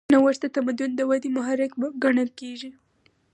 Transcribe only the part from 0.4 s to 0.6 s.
د